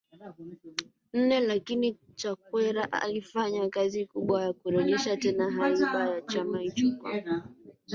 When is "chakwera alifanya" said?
2.15-3.69